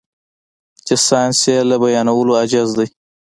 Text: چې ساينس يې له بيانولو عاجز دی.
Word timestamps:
چې 0.85 0.93
ساينس 1.07 1.39
يې 1.51 1.57
له 1.69 1.75
بيانولو 1.83 2.31
عاجز 2.39 2.69
دی. 2.77 2.87